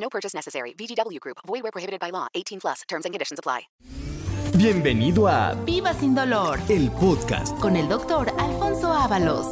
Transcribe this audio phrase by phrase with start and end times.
[0.00, 0.74] No purchase necessary.
[0.74, 1.38] VGW Group.
[1.46, 2.28] Void where prohibited by law.
[2.34, 2.82] 18 plus.
[2.88, 3.68] Terms and conditions apply.
[4.56, 7.56] Bienvenido a Viva sin dolor el podcast.
[7.60, 9.46] con el doctor Alfonso Ábalos.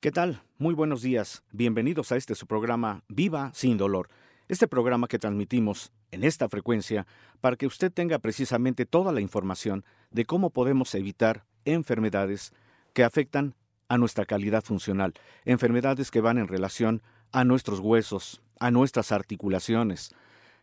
[0.00, 0.42] ¿Qué tal?
[0.58, 1.42] Muy buenos días.
[1.52, 4.08] Bienvenidos a este su programa Viva sin dolor.
[4.48, 7.06] Este programa que transmitimos en esta frecuencia
[7.40, 12.52] para que usted tenga precisamente toda la información de cómo podemos evitar enfermedades
[12.92, 13.54] que afectan
[13.88, 15.14] a nuestra calidad funcional,
[15.44, 20.14] enfermedades que van en relación a nuestros huesos, a nuestras articulaciones,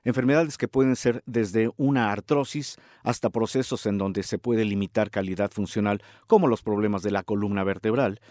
[0.03, 5.51] enfermedades que pueden ser desde una artrosis hasta procesos en donde se puede limitar calidad
[5.51, 8.21] funcional, como los problemas de la columna vertebral,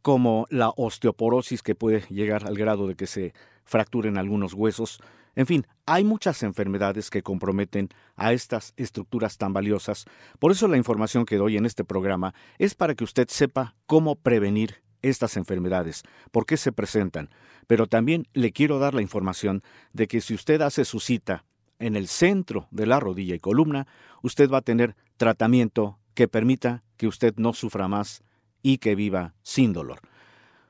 [0.00, 5.00] como la osteoporosis que puede llegar al grado de que se fracturen algunos huesos.
[5.34, 10.04] En fin, hay muchas enfermedades que comprometen a estas estructuras tan valiosas.
[10.38, 14.14] Por eso la información que doy en este programa es para que usted sepa cómo
[14.14, 17.30] prevenir estas enfermedades, por qué se presentan.
[17.66, 21.44] Pero también le quiero dar la información de que si usted hace su cita
[21.78, 23.86] en el centro de la rodilla y columna,
[24.22, 28.22] usted va a tener tratamiento que permita que usted no sufra más
[28.62, 30.00] y que viva sin dolor.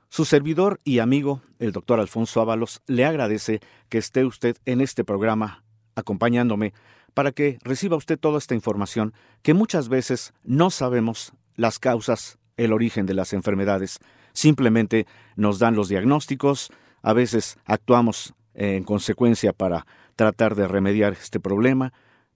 [0.09, 5.05] Su servidor y amigo, el doctor Alfonso Ábalos, le agradece que esté usted en este
[5.05, 5.65] programa
[5.97, 6.73] acompañándome
[7.15, 12.73] para que reciba usted toda esta información que muchas veces no sabemos las causas, el
[12.73, 13.99] origen de las enfermedades.
[14.35, 16.71] Simplemente nos dan los diagnósticos,
[17.03, 21.93] a veces actuamos en consecuencia para tratar de remediar este problema,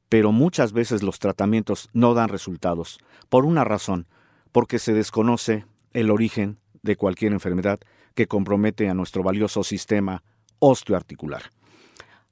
[0.08, 4.06] pero muchas veces los tratamientos no dan resultados, por una razón,
[4.52, 7.80] porque se desconoce el origen de cualquier enfermedad
[8.14, 10.22] que compromete a nuestro valioso sistema
[10.60, 11.50] osteoarticular.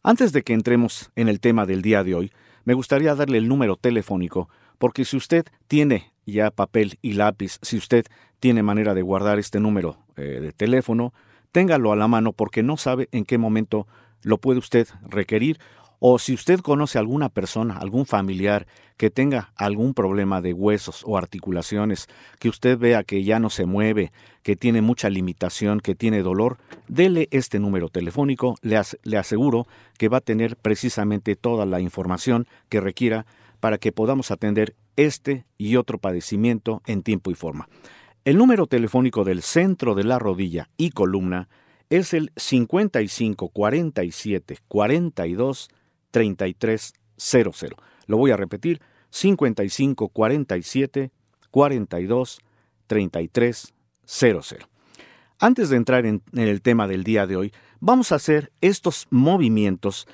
[0.03, 2.33] Antes de que entremos en el tema del día de hoy,
[2.65, 4.49] me gustaría darle el número telefónico,
[4.79, 8.07] porque si usted tiene ya papel y lápiz, si usted
[8.41, 11.13] tiene manera de guardar este número eh, de teléfono,
[11.53, 13.87] téngalo a la mano porque no sabe en qué momento
[14.23, 15.59] lo puede usted requerir.
[15.99, 18.67] O si usted conoce a alguna persona, algún familiar
[18.99, 22.07] que tenga algún problema de huesos o articulaciones,
[22.39, 26.59] que usted vea que ya no se mueve, que tiene mucha limitación, que tiene dolor,
[26.87, 29.67] dele este número telefónico, le, as le aseguro
[29.97, 33.25] que va a tener precisamente toda la información que requiera
[33.61, 37.69] para que podamos atender este y otro padecimiento en tiempo y forma.
[38.25, 41.49] El número telefónico del centro de la rodilla y columna
[41.91, 45.69] es el 55 47 42
[46.11, 47.75] 3300.
[48.07, 48.81] Lo voy a repetir,
[49.11, 51.11] 55 47
[51.51, 52.41] 42
[52.87, 54.57] 3300.
[55.39, 59.07] Antes de entrar en, en, el tema del día de hoy, vamos a hacer estos
[59.11, 60.09] movimientos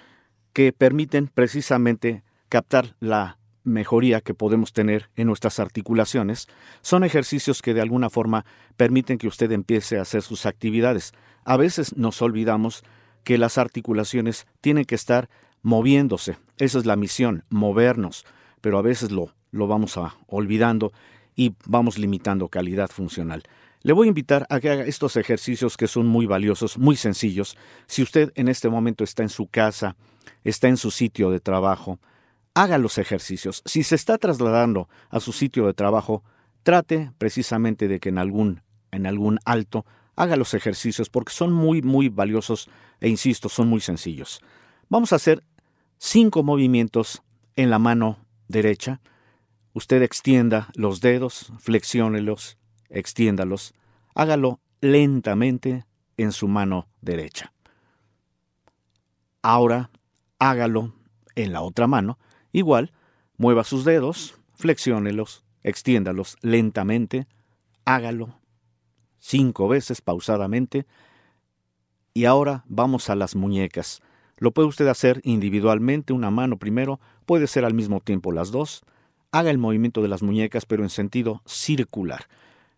[0.53, 2.23] que permiten precisamente
[2.53, 6.49] captar la mejoría que podemos tener en nuestras articulaciones.
[6.83, 8.45] Son ejercicios que de alguna forma
[8.77, 11.15] permiten que usted empiece a hacer sus actividades.
[11.45, 12.83] A veces nos olvidamos
[13.25, 15.31] que las articulaciones tienen que estar
[15.63, 16.37] moviéndose.
[16.59, 18.27] Esa es la misión, movernos,
[18.61, 20.93] pero a veces lo, lo vamos a olvidando
[21.35, 23.45] y vamos limitando calidad funcional.
[23.81, 27.57] Le voy a invitar a que haga estos ejercicios que son muy valiosos, muy sencillos.
[27.87, 29.97] Si usted en este momento está en su casa,
[30.45, 31.99] está en su sitio de trabajo,
[32.55, 33.63] haga los ejercicios.
[33.65, 36.23] Si se está trasladando a su sitio de trabajo,
[36.63, 39.85] trate precisamente de que en algún, en algún alto
[40.17, 42.69] haga los ejercicios porque son muy, muy valiosos
[43.01, 44.41] e insisto, son muy sencillos.
[44.89, 45.43] Vamos a hacer
[45.99, 47.23] cinco movimientos
[47.57, 48.19] en la mano
[48.49, 49.01] derecha.
[49.73, 52.59] Usted extienda los dedos, flexiónelos,
[52.91, 53.75] extiéndalos,
[54.15, 55.87] hágalo lentamente
[56.19, 57.53] en su mano derecha.
[59.41, 59.91] Ahora
[60.39, 60.95] hágalo
[61.35, 62.19] en la otra mano,
[62.53, 62.93] igual,
[63.37, 67.27] mueva sus dedos, flexiónelos, extiéndalos lentamente,
[67.85, 68.39] hágalo
[69.19, 70.87] cinco veces pausadamente,
[72.15, 74.03] y ahora vamos a las muñecas.
[74.37, 78.83] Lo puede usted hacer individualmente, una mano primero, puede ser al mismo tiempo las dos.
[79.31, 82.27] Haga el movimiento de las muñecas, pero en sentido circular.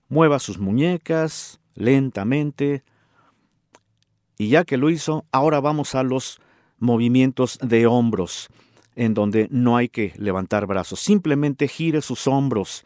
[0.09, 2.85] Mueva sus muñecas lentamente.
[4.39, 6.41] Y ya que lo hizo, ahora vamos a los
[6.79, 8.49] movimientos de hombros,
[8.97, 11.01] en donde no hay que levantar brazos.
[11.01, 12.85] Simplemente gire sus hombros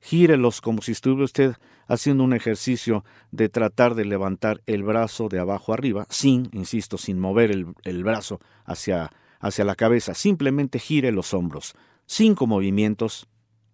[0.00, 1.54] gírelos como si estuviera usted
[1.86, 7.18] haciendo un ejercicio de tratar de levantar el brazo de abajo arriba, sin, insisto, sin
[7.18, 9.10] mover el, brazo hacia,
[9.40, 11.74] hacia la cabeza, simplemente gire los hombros.
[12.06, 13.28] Cinco movimientos,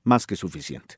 [0.05, 0.97] más que suficiente.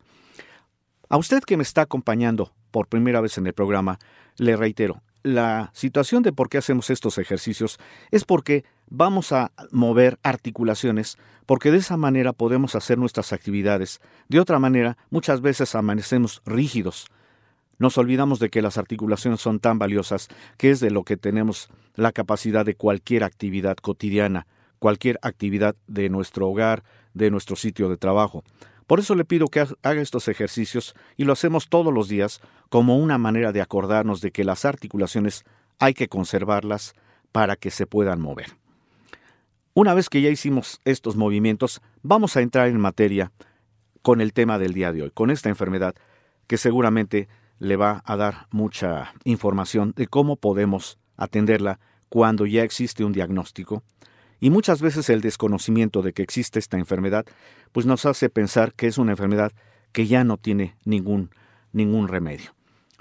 [1.09, 3.99] A usted que me está acompañando por primera vez en el programa,
[4.37, 7.79] le reitero, la situación de por qué hacemos estos ejercicios
[8.11, 11.17] es porque vamos a mover articulaciones,
[11.47, 14.01] porque de esa manera podemos hacer nuestras actividades.
[14.29, 17.07] De otra manera, muchas veces amanecemos rígidos.
[17.79, 20.29] Nos olvidamos de que las articulaciones son tan valiosas
[20.59, 24.47] que es de lo que tenemos la capacidad de cualquier actividad cotidiana,
[24.79, 26.85] cualquier actividad de nuestro hogar,
[27.15, 28.45] de nuestro sitio de trabajo.
[28.87, 32.99] Por eso le pido que haga estos ejercicios y lo hacemos todos los días como
[32.99, 35.45] una manera de acordarnos de que las articulaciones
[35.79, 36.95] hay que conservarlas
[37.33, 38.61] para que se puedan mover.
[39.81, 43.33] Una vez que ya hicimos estos movimientos, vamos a entrar en materia
[44.03, 45.95] con el tema del día de hoy, con esta enfermedad
[46.47, 51.81] que seguramente le va a dar mucha información de cómo podemos atenderla
[52.11, 53.83] cuando ya existe un diagnóstico
[54.39, 57.25] y muchas veces el desconocimiento de que existe esta enfermedad,
[57.73, 59.51] pues nos hace pensar que es una enfermedad
[59.93, 61.31] que ya no tiene ningún,
[61.73, 62.55] ningún remedio.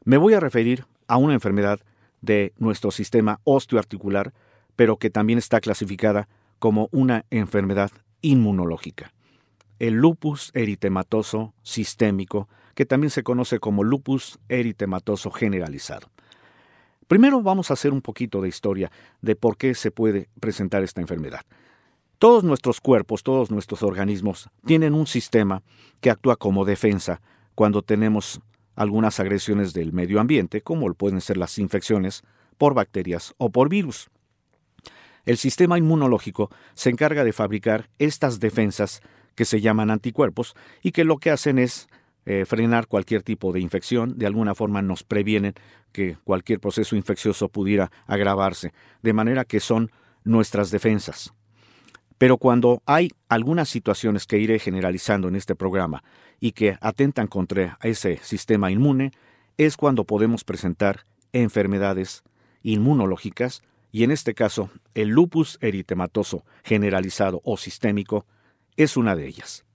[0.05, 1.81] Me voy a referir a una enfermedad
[2.21, 4.31] de nuestro sistema osteoarticular,
[4.77, 6.29] pero que también está clasificada
[6.59, 7.91] como una enfermedad
[8.21, 9.13] inmunológica.
[9.79, 16.09] El lupus eritematoso sistémico, que también se conoce como lupus eritematoso generalizado.
[17.07, 18.91] Primero vamos a hacer un poquito de historia
[19.21, 21.41] de por qué se puede presentar esta enfermedad.
[22.19, 25.63] Todos nuestros cuerpos, todos nuestros organismos tienen un sistema
[26.01, 27.21] que actúa como defensa
[27.55, 28.41] cuando tenemos
[28.75, 32.23] algunas agresiones del medio ambiente, como pueden ser las infecciones
[32.57, 34.09] por bacterias o por virus.
[35.25, 39.01] El sistema inmunológico se encarga de fabricar estas defensas
[39.35, 41.87] que se llaman anticuerpos y que lo que hacen es
[42.25, 45.53] eh, frenar cualquier tipo de infección, de alguna forma nos previenen
[45.91, 49.91] que cualquier proceso infeccioso pudiera agravarse, de manera que son
[50.23, 51.33] nuestras defensas.
[52.17, 56.03] Pero cuando hay algunas situaciones que iré generalizando en este programa
[56.39, 59.11] y que atentan contra ese sistema inmune,
[59.57, 62.23] es cuando podemos presentar enfermedades
[62.61, 63.61] inmunológicas
[63.91, 68.25] y en este caso el lupus eritematoso generalizado o sistémico
[68.75, 69.65] es una de ellas.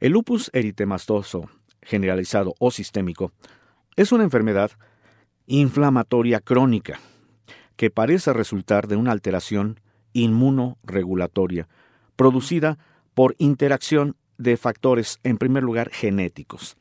[0.00, 1.48] El lupus eritematoso
[1.82, 3.32] generalizado o sistémico,
[3.96, 4.70] es una enfermedad
[5.46, 7.00] inflamatoria crónica
[7.76, 9.80] que parece resultar de una alteración
[10.12, 11.68] inmunoregulatoria
[12.16, 12.78] producida
[13.14, 16.76] por interacción de factores, en primer lugar, genéticos.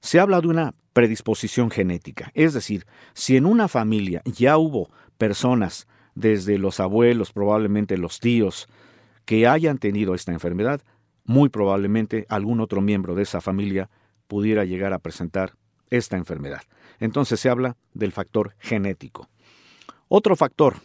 [0.00, 5.86] Se habla de una predisposición genética, es decir, si en una familia ya hubo personas,
[6.14, 8.68] desde los abuelos, probablemente los tíos,
[9.24, 10.80] que hayan tenido esta enfermedad,
[11.24, 13.90] muy probablemente algún otro miembro de esa familia
[14.26, 15.54] pudiera llegar a presentar
[15.90, 16.62] esta enfermedad.
[16.98, 19.28] Entonces se habla del factor genético.
[20.08, 20.76] Otro factor,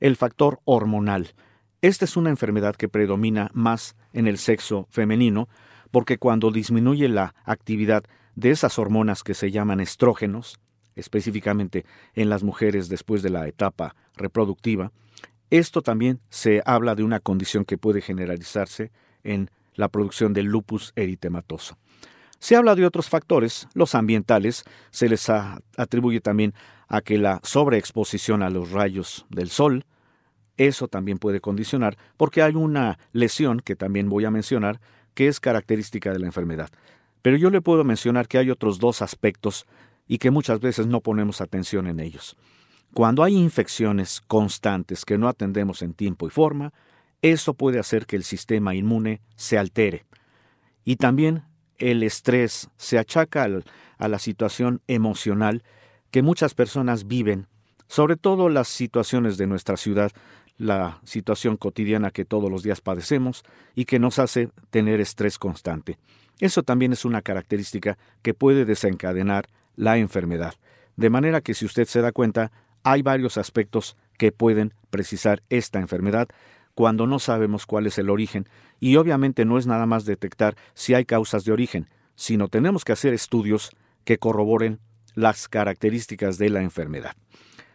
[0.00, 1.34] el factor hormonal.
[1.82, 5.48] Esta es una enfermedad que predomina más en el sexo femenino
[5.90, 8.04] porque cuando disminuye la actividad
[8.34, 10.60] de esas hormonas que se llaman estrógenos,
[10.96, 11.84] específicamente
[12.14, 14.92] en las mujeres después de la etapa reproductiva,
[15.50, 18.92] esto también se habla de una condición que puede generalizarse
[19.24, 21.76] en la producción del lupus eritematoso.
[22.38, 26.54] Se habla de otros factores, los ambientales, se les atribuye también
[26.88, 29.84] a que la sobreexposición a los rayos del sol,
[30.56, 34.80] eso también puede condicionar, porque hay una lesión que también voy a mencionar,
[35.14, 36.70] que es característica de la enfermedad.
[37.22, 39.66] Pero yo le puedo mencionar que hay otros dos aspectos
[40.10, 42.36] y que muchas veces no ponemos atención en ellos.
[42.94, 46.72] Cuando hay infecciones constantes que no atendemos en tiempo y forma,
[47.22, 50.06] eso puede hacer que el sistema inmune se altere.
[50.84, 51.44] Y también
[51.78, 53.46] el estrés se achaca
[53.98, 55.62] a la situación emocional
[56.10, 57.46] que muchas personas viven,
[57.86, 60.10] sobre todo las situaciones de nuestra ciudad,
[60.58, 63.44] la situación cotidiana que todos los días padecemos
[63.76, 65.98] y que nos hace tener estrés constante.
[66.40, 69.48] Eso también es una característica que puede desencadenar
[69.80, 70.54] la enfermedad.
[70.96, 72.52] De manera que si usted se da cuenta,
[72.84, 76.28] hay varios aspectos que pueden precisar esta enfermedad
[76.74, 78.46] cuando no sabemos cuál es el origen
[78.78, 82.92] y obviamente no es nada más detectar si hay causas de origen, sino tenemos que
[82.92, 83.70] hacer estudios
[84.04, 84.80] que corroboren
[85.14, 87.12] las características de la enfermedad.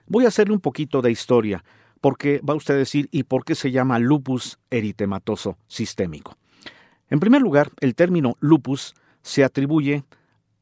[0.06, 1.64] Voy a hacerle un poquito de historia,
[2.02, 6.38] porque va usted a decir, ¿y por qué se llama lupus eritematoso sistémico?
[7.10, 8.94] En primer lugar, el término lupus
[9.24, 10.04] se atribuye,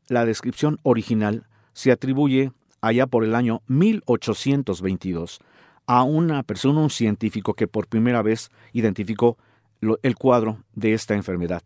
[0.08, 5.40] la descripción original se atribuye allá por el año 1822
[5.86, 9.38] a una persona, un científico que por primera vez identificó
[10.02, 11.62] el cuadro de esta enfermedad.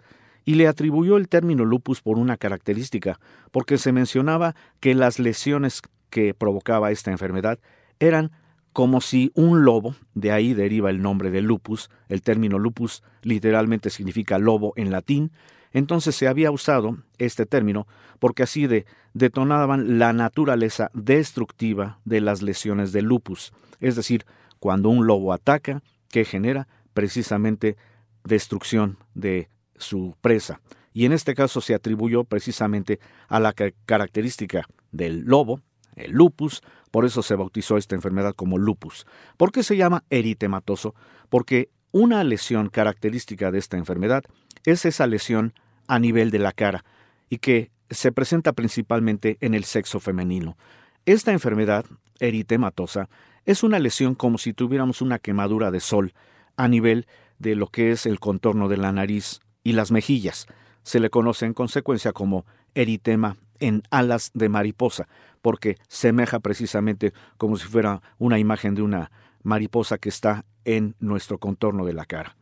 [0.46, 3.20] y le atribuyó el término lupus por una característica,
[3.51, 7.60] porque se mencionaba que las lesiones que provocaba esta enfermedad
[8.00, 8.32] eran
[8.72, 13.89] como si un lobo, de ahí deriva el nombre de lupus, el término lupus literalmente
[13.89, 15.32] significa lobo en latín,
[15.77, 17.88] entonces se había usado este término
[18.19, 24.25] porque así de, detonaban la naturaleza destructiva de las lesiones de lupus, es decir,
[24.60, 27.77] cuando un lobo ataca, que genera precisamente
[28.24, 30.62] destrucción de su presa.
[30.93, 33.53] Y en este caso se atribuyó precisamente a la
[33.86, 35.62] característica del lobo,
[35.96, 39.05] el lupus, por eso se bautizó esta enfermedad como lupus.
[39.36, 40.96] ¿Por qué se llama eritematoso?
[41.29, 44.24] Porque una lesión característica de esta enfermedad
[44.65, 45.53] es esa lesión
[45.88, 46.84] a nivel de la cara
[47.29, 50.58] y que se presenta principalmente en el sexo femenino.
[51.06, 51.86] Esta enfermedad
[52.20, 53.10] eritematosa
[53.46, 56.13] es una lesión como si tuviéramos una quemadura de sol
[56.58, 57.08] a nivel
[57.39, 60.48] de lo que es el contorno de la nariz y las mejillas.
[60.84, 65.08] Se le conoce en consecuencia como eritema en alas de mariposa,
[65.41, 69.12] porque semeja precisamente como si fuera una imagen de una
[69.44, 72.36] mariposa que está en nuestro contorno de la cara.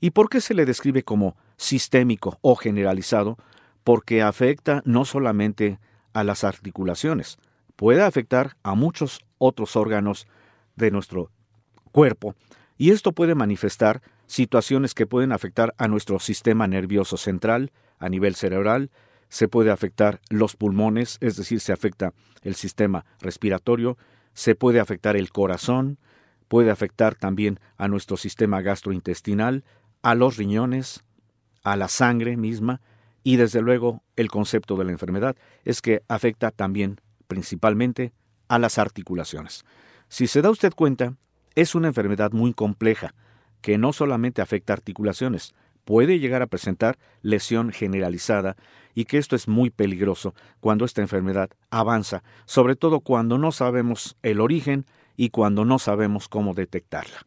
[0.00, 3.38] ¿Y por qué se le describe como sistémico o generalizado?
[3.82, 5.78] Porque afecta no solamente
[6.12, 7.38] a las articulaciones,
[7.76, 10.26] puede afectar a muchos otros órganos
[10.76, 11.30] de nuestro
[11.92, 12.34] cuerpo,
[12.76, 18.34] y esto puede manifestar situaciones que pueden afectar a nuestro sistema nervioso central, a nivel
[18.34, 18.90] cerebral,
[19.28, 23.96] se puede afectar los pulmones, es decir, se afecta el sistema respiratorio,
[24.32, 25.98] se puede afectar el corazón,
[26.48, 29.64] puede afectar también a nuestro sistema gastrointestinal,
[30.02, 31.04] a los riñones,
[31.64, 32.80] a la sangre misma
[33.24, 38.12] y desde luego el concepto de la enfermedad es que afecta también principalmente
[38.48, 39.64] a las articulaciones.
[40.08, 41.14] Si se da usted cuenta,
[41.54, 43.14] es una enfermedad muy compleja
[43.60, 45.54] que no solamente afecta articulaciones,
[45.84, 48.56] puede llegar a presentar lesión generalizada
[48.94, 54.16] y que esto es muy peligroso cuando esta enfermedad avanza, sobre todo cuando no sabemos
[54.22, 57.26] el origen y cuando no sabemos cómo detectarla.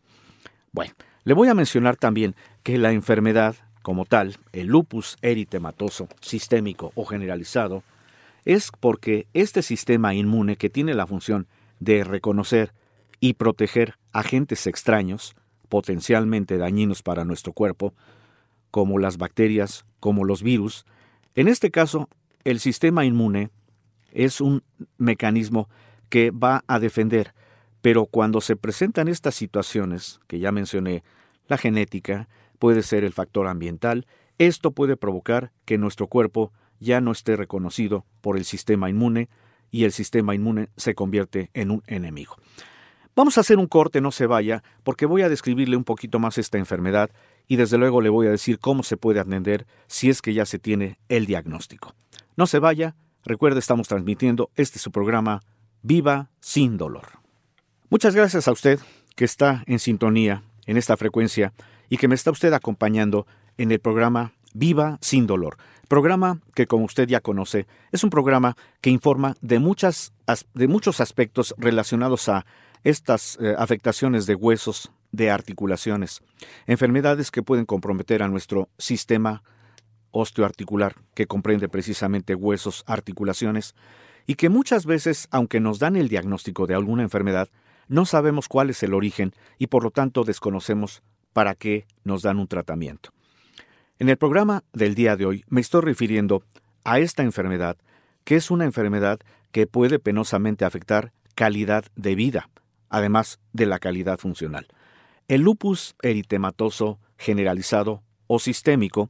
[0.72, 3.56] Bueno, le voy a mencionar también que la enfermedad
[3.88, 7.84] como tal, el lupus eritematoso sistémico o generalizado,
[8.44, 11.48] es porque este sistema inmune que tiene la función
[11.80, 12.74] de reconocer
[13.22, 15.38] y proteger agentes extraños,
[15.70, 17.94] potencialmente dañinos para nuestro cuerpo,
[18.72, 20.86] como las bacterias, como los virus,
[21.36, 22.10] en este caso,
[22.44, 23.52] el sistema inmune
[24.12, 24.64] es un
[24.98, 25.70] mecanismo
[26.10, 27.34] que va a defender,
[27.82, 31.06] pero cuando se presentan estas situaciones, que ya mencioné,
[31.48, 32.28] la genética,
[32.60, 34.06] puede ser el factor ambiental,
[34.38, 39.30] esto puede provocar que nuestro cuerpo ya no esté reconocido por el sistema inmune
[39.72, 42.36] y el sistema inmune se convierte en un enemigo.
[43.16, 46.38] Vamos a hacer un corte, no se vaya, porque voy a describirle un poquito más
[46.38, 47.10] esta enfermedad
[47.48, 50.46] y desde luego le voy a decir cómo se puede atender si es que ya
[50.46, 51.96] se tiene el diagnóstico.
[52.36, 55.42] No se vaya, recuerde estamos transmitiendo este su programa
[55.82, 57.08] Viva sin dolor.
[57.90, 58.80] Muchas gracias a usted
[59.16, 61.54] que está en sintonía en esta frecuencia
[61.90, 63.28] y que me está usted acompañando
[63.58, 65.58] en el programa Viva sin dolor.
[65.88, 70.14] Programa que, como usted ya conoce, es un programa que informa de, muchas,
[70.54, 72.46] de muchos aspectos relacionados a
[72.84, 76.22] estas eh, afectaciones de huesos, de articulaciones,
[76.66, 79.44] enfermedades que pueden comprometer a nuestro sistema
[80.12, 83.76] osteoarticular, que comprende precisamente huesos, articulaciones,
[84.26, 87.50] y que muchas veces, aunque nos dan el diagnóstico de alguna enfermedad,
[87.88, 91.02] no sabemos cuál es el origen y por lo tanto desconocemos
[91.34, 93.12] para qué nos dan un tratamiento.
[94.00, 96.44] En el programa del día de hoy me estoy refiriendo
[96.84, 97.78] a esta enfermedad,
[98.24, 99.20] que es una enfermedad
[99.52, 102.50] que puede penosamente afectar calidad de vida,
[102.90, 104.68] además de la calidad funcional.
[105.28, 109.10] El lupus eritematoso generalizado o sistémico,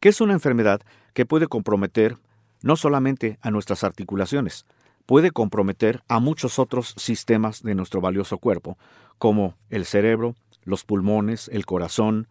[0.00, 0.80] que es una enfermedad
[1.12, 2.18] que puede comprometer
[2.62, 4.66] no solamente a nuestras articulaciones,
[5.06, 8.78] puede comprometer a muchos otros sistemas de nuestro valioso cuerpo,
[9.18, 12.28] como el cerebro, los pulmones, el corazón,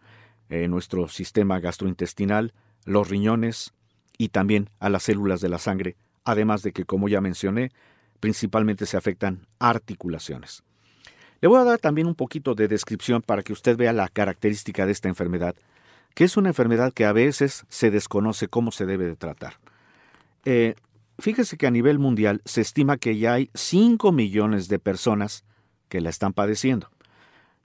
[0.48, 2.52] eh, nuestro sistema gastrointestinal,
[2.84, 3.72] los riñones
[4.18, 7.72] y también a las células de la sangre, además de que, como ya mencioné,
[8.20, 10.62] principalmente se afectan articulaciones.
[11.40, 14.86] Le voy a dar también un poquito de descripción para que usted vea la característica
[14.86, 15.54] de esta enfermedad,
[16.14, 19.58] que es una enfermedad que a veces se desconoce cómo se debe de tratar.
[20.44, 20.74] Eh,
[21.18, 25.44] fíjese que a nivel mundial se estima que ya hay 5 millones de personas
[25.88, 26.88] que la están padeciendo.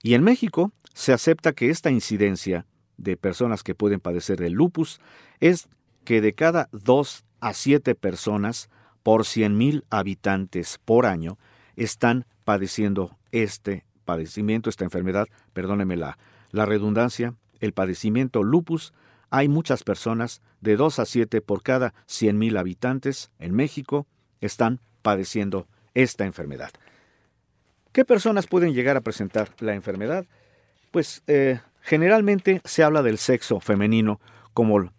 [0.01, 2.65] Y en México se acepta que esta incidencia
[2.97, 4.99] de personas que pueden padecer del lupus
[5.39, 5.69] es
[6.03, 8.69] que de cada 2 a 7 personas
[9.03, 11.37] por 100.000 habitantes por año
[11.75, 16.17] están padeciendo este padecimiento, esta enfermedad, perdóneme la,
[16.51, 18.93] la redundancia, el padecimiento lupus
[19.29, 24.07] hay muchas personas, de 2 a 7 por cada 100.000 habitantes en México,
[24.41, 26.71] están padeciendo esta enfermedad.
[27.99, 30.25] ¿Qué personas pueden llegar a presentar la enfermedad?
[30.89, 34.21] Pues eh, generalmente se habla del sexo femenino
[34.53, 34.89] como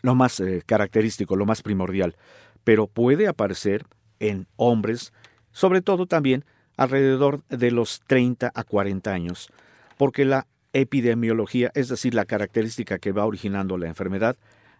[0.00, 2.16] lo más eh, característico, lo más primordial,
[2.64, 3.84] pero puede aparecer
[4.20, 5.12] en hombres,
[5.52, 6.46] sobre todo también
[6.78, 9.52] alrededor de los 30 a 40 años,
[9.98, 14.38] porque la epidemiología, es decir, la característica que va originando la enfermedad,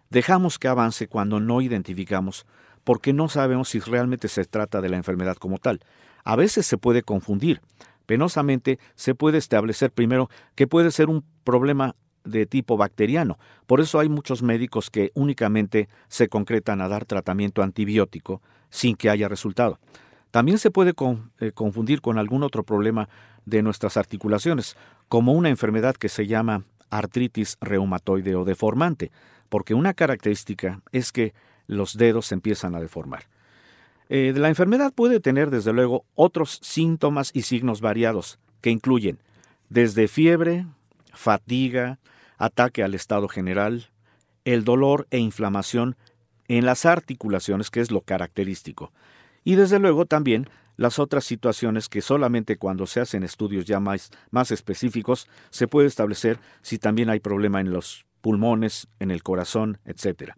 [0.09, 2.47] dejamos que avance cuando no identificamos,
[2.83, 5.79] porque no sabemos si realmente se trata de la enfermedad como tal.
[6.23, 7.61] A veces se puede confundir.
[8.05, 13.39] Penosamente se puede establecer primero que puede ser un problema de tipo bacteriano.
[13.67, 19.09] Por eso hay muchos médicos que únicamente se concretan a dar tratamiento antibiótico sin que
[19.09, 19.79] haya resultado.
[20.31, 20.93] También se puede
[21.39, 23.09] eh, confundir con algún otro problema
[23.45, 24.77] de nuestras articulaciones,
[25.09, 29.11] como una enfermedad que se llama artritis reumatoide o deformante,
[29.49, 31.33] porque una característica es que
[31.67, 33.23] los dedos empiezan a deformar.
[34.13, 39.19] Eh, la enfermedad puede tener, desde luego, otros síntomas y signos variados, que incluyen
[39.69, 40.65] desde fiebre,
[41.13, 41.97] fatiga,
[42.37, 43.87] ataque al estado general,
[44.43, 45.95] el dolor e inflamación
[46.49, 48.91] en las articulaciones, que es lo característico,
[49.45, 54.11] y desde luego también las otras situaciones que solamente cuando se hacen estudios ya más,
[54.29, 59.77] más específicos se puede establecer si también hay problema en los pulmones, en el corazón,
[59.85, 60.33] etc.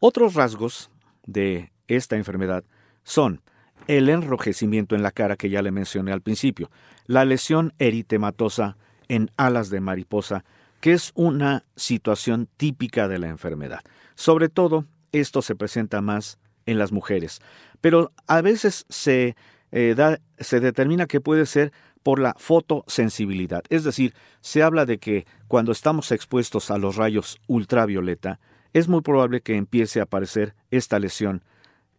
[0.00, 0.90] Otros rasgos
[1.26, 2.64] de esta enfermedad
[3.04, 3.40] son
[3.88, 6.70] el enrojecimiento en la cara que ya le mencioné al principio,
[7.06, 8.76] la lesión eritematosa
[9.08, 10.44] en alas de mariposa,
[10.80, 13.80] que es una situación típica de la enfermedad.
[14.14, 17.40] Sobre todo, esto se presenta más en las mujeres,
[17.80, 19.36] pero a veces se,
[19.72, 19.96] eh,
[20.38, 21.72] se determina que puede ser
[22.02, 27.38] por la fotosensibilidad, es decir, se habla de que cuando estamos expuestos a los rayos
[27.46, 28.40] ultravioleta,
[28.72, 31.44] es muy probable que empiece a aparecer esta lesión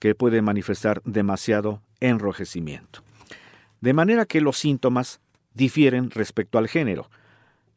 [0.03, 3.05] que puede manifestar demasiado enrojecimiento.
[3.79, 5.21] De manera que los síntomas
[5.53, 7.09] difieren respecto al género.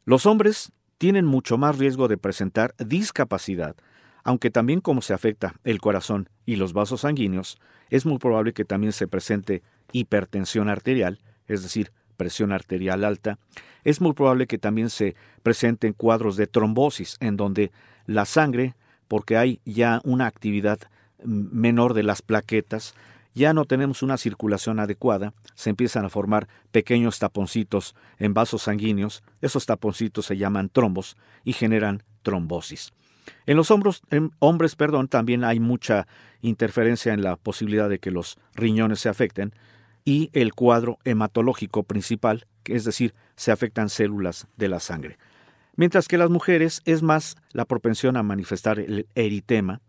[0.06, 3.76] Los hombres tienen mucho más riesgo de presentar discapacidad,
[4.25, 7.60] aunque también como se afecta el corazón y los vasos sanguíneos,
[7.91, 9.62] es muy probable que también se presente
[9.93, 13.39] hipertensión arterial, es decir, presión arterial alta,
[13.84, 17.71] es muy probable que también se presenten cuadros de trombosis, en donde
[18.04, 18.75] la sangre,
[19.06, 20.80] porque hay ya una actividad
[21.25, 22.95] menor de las plaquetas,
[23.35, 29.23] ya no tenemos una circulación adecuada, se empiezan a formar pequeños taponcitos en vasos sanguíneos,
[29.43, 32.93] esos taponcitos se llaman trombos y generan trombosis.
[33.45, 36.07] En los hombres perdón, también hay mucha
[36.41, 39.52] interferencia en la posibilidad de que los riñones se afecten
[40.05, 45.19] y el cuadro hematológico principal, es decir, se afectan células de la sangre.
[45.75, 49.83] Mientras que las mujeres es más la propensión a manifestar el eritema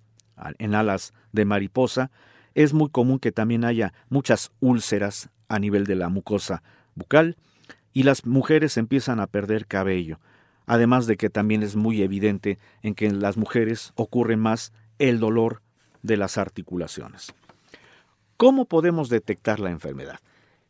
[0.57, 2.11] en alas de mariposa,
[2.55, 6.63] es muy común que también haya muchas úlceras a nivel de la mucosa
[6.95, 7.37] bucal
[7.93, 10.19] y las mujeres empiezan a perder cabello,
[10.65, 15.19] además de que también es muy evidente en que en las mujeres ocurre más el
[15.19, 15.61] dolor
[16.03, 17.33] de las articulaciones.
[18.37, 20.19] ¿Cómo podemos detectar la enfermedad?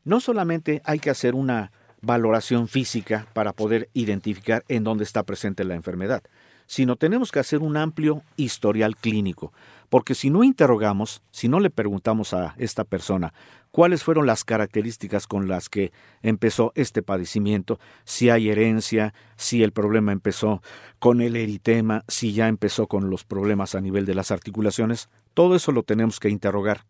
[0.04, 5.64] No solamente hay que hacer una valoración física para poder identificar en dónde está presente
[5.64, 6.24] la enfermedad,
[6.68, 9.52] sino tenemos que hacer un amplio historial clínico,
[9.90, 13.34] porque si no interrogamos, si no le preguntamos a esta persona
[13.72, 19.72] cuáles fueron las características con las que empezó este padecimiento, si hay herencia, si el
[19.72, 20.62] problema empezó
[21.00, 25.56] con el eritema, si ya empezó con los problemas a nivel de las articulaciones, todo
[25.56, 26.84] eso lo tenemos que interrogar.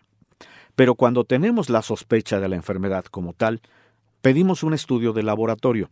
[0.75, 3.61] Pero cuando tenemos la sospecha de la enfermedad como tal,
[4.21, 5.89] pedimos un estudio de laboratorio,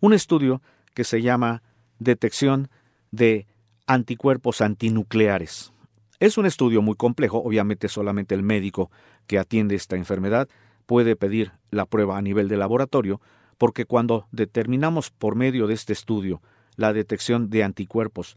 [0.00, 0.62] un estudio
[0.94, 1.62] que se llama
[1.98, 2.70] detección
[3.10, 3.46] de
[3.86, 5.72] anticuerpos antinucleares.
[6.18, 8.90] Es un estudio muy complejo, obviamente solamente el médico
[9.26, 10.48] que atiende esta enfermedad
[10.86, 13.20] puede pedir la prueba a nivel de laboratorio,
[13.58, 16.42] porque cuando determinamos por medio de este estudio
[16.76, 18.36] la detección de anticuerpos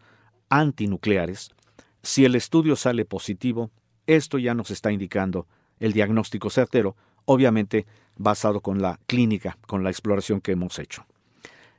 [0.49, 1.51] antinucleares,
[2.03, 3.71] si el estudio sale positivo,
[4.07, 5.47] esto ya nos está indicando
[5.79, 11.05] el diagnóstico certero, obviamente basado con la clínica, con la exploración que hemos hecho.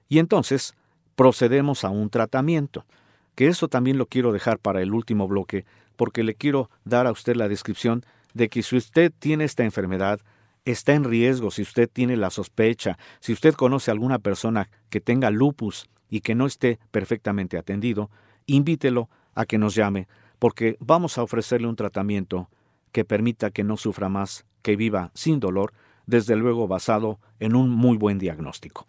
[0.09, 0.74] Y entonces
[1.16, 2.85] procedemos a un tratamiento,
[3.35, 5.64] que eso también lo quiero dejar para el último bloque,
[5.96, 10.20] porque le quiero dar a usted la descripción de que si usted tiene esta enfermedad,
[10.64, 15.00] está en riesgo, si usted tiene la sospecha, si usted conoce a alguna persona que
[15.00, 18.11] tenga lupus y que no esté perfectamente atendido,
[18.46, 22.48] invítelo a que nos llame, porque vamos a ofrecerle un tratamiento
[22.92, 25.72] que permita que no sufra más, que viva sin dolor,
[26.07, 28.87] desde luego basado en un muy buen diagnóstico.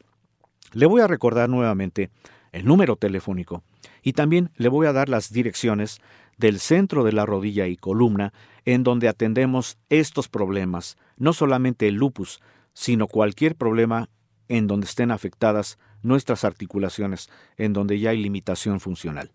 [0.76, 2.12] Le voy a recordar nuevamente
[2.52, 3.64] el número telefónico
[4.04, 6.02] y también le voy a dar las direcciones
[6.38, 8.34] del centro de la rodilla y columna
[8.66, 12.42] en donde atendemos estos problemas, no solamente el lupus,
[12.74, 14.10] sino cualquier problema
[14.50, 19.32] en donde estén afectadas nuestras articulaciones, en donde ya hay limitación funcional.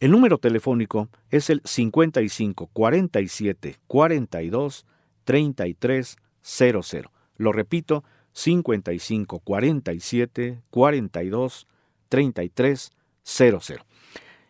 [0.00, 4.86] El número telefónico es el 55 47 42
[5.22, 7.12] 33 00.
[7.36, 8.02] Lo repito,
[8.38, 11.66] 55 47 42
[12.08, 12.92] 33
[13.24, 13.60] 00.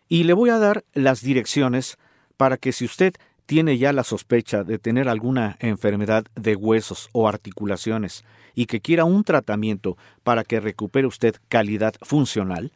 [0.07, 1.97] Y le voy a dar las direcciones
[2.37, 3.13] para que si usted
[3.47, 8.23] tiene ya la sospecha de tener alguna enfermedad de huesos o articulaciones
[8.53, 12.71] y que quiera un tratamiento para que recupere usted calidad funcional,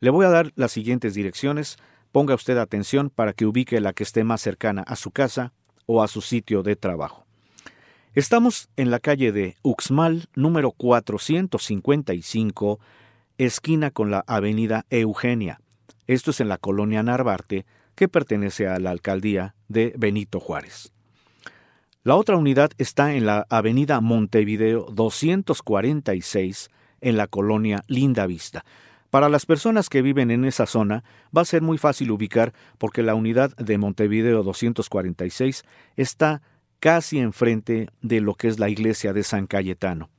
[0.00, 1.76] le voy a dar las siguientes direcciones.
[2.10, 5.52] Ponga usted atención para que ubique la que esté más cercana a su casa
[5.86, 7.27] o a su sitio de trabajo.
[8.14, 12.80] Estamos en la calle de Uxmal, número 455,
[13.36, 15.60] esquina con la avenida Eugenia.
[16.06, 20.90] Esto es en la colonia Narvarte, que pertenece a la alcaldía de Benito Juárez.
[22.02, 26.70] La otra unidad está en la avenida Montevideo 246,
[27.02, 28.64] en la colonia Linda Vista.
[29.10, 31.04] Para las personas que viven en esa zona
[31.36, 35.62] va a ser muy fácil ubicar porque la unidad de Montevideo 246
[35.96, 36.40] está
[36.80, 40.10] casi enfrente de lo que es la iglesia de San Cayetano.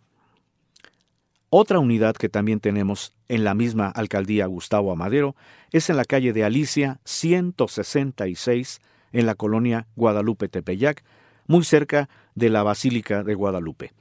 [1.50, 5.36] Otra unidad que también tenemos en la misma alcaldía Gustavo Amadero
[5.72, 11.04] es en la calle de Alicia 166 en la colonia Guadalupe Tepeyac,
[11.48, 13.93] muy cerca de la Basílica de Guadalupe.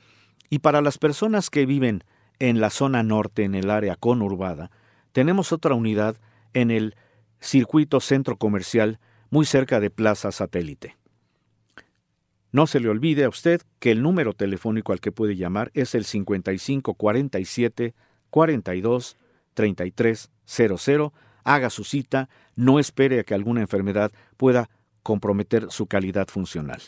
[0.50, 2.04] Y para las personas que viven
[2.38, 4.70] en la zona norte, en el área conurbada,
[5.12, 6.16] tenemos otra unidad
[6.52, 6.94] en el
[7.40, 8.98] circuito centro comercial
[9.30, 10.96] muy cerca de Plaza Satélite.
[12.50, 15.94] No se le olvide a usted que el número telefónico al que puede llamar es
[15.94, 17.94] el 55 47
[18.30, 19.16] 42
[19.54, 21.12] 33 00.
[21.44, 24.70] Haga su cita, no espere a que alguna enfermedad pueda
[25.02, 26.80] comprometer su calidad funcional.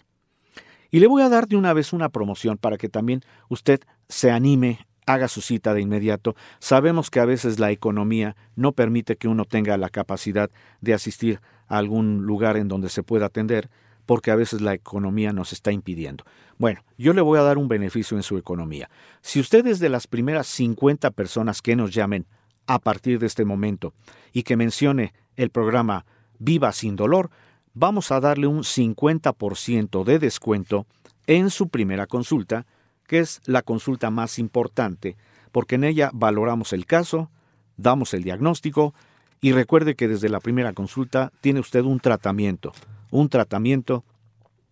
[0.90, 4.30] Y le voy a dar de una vez una promoción para que también usted se
[4.30, 6.34] anime, haga su cita de inmediato.
[6.58, 11.40] Sabemos que a veces la economía no permite que uno tenga la capacidad de asistir
[11.68, 13.70] a algún lugar en donde se pueda atender,
[14.10, 16.24] porque a veces la economía nos está impidiendo.
[16.58, 18.90] Bueno, yo le voy a dar un beneficio en su economía.
[19.20, 22.26] Si usted es de las primeras 50 personas que nos llamen
[22.66, 23.94] a partir de este momento
[24.32, 26.06] y que mencione el programa
[26.40, 27.30] Viva sin dolor,
[27.72, 30.86] vamos a darle un 50% de descuento
[31.28, 32.66] en su primera consulta,
[33.06, 35.16] que es la consulta más importante,
[35.52, 37.30] porque en ella valoramos el caso,
[37.76, 38.92] damos el diagnóstico
[39.40, 42.72] y recuerde que desde la primera consulta tiene usted un tratamiento,
[43.10, 44.04] un tratamiento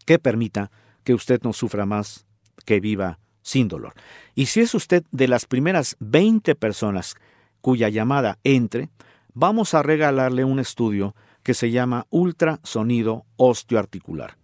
[0.04, 0.70] que permita
[1.04, 2.26] que usted no sufra más,
[2.64, 3.94] que viva sin dolor.
[4.34, 7.14] Y si es usted de las primeras 20 personas
[7.60, 8.90] cuya llamada entre,
[9.34, 14.36] vamos a regalarle un estudio que se llama ultrasonido osteoarticular.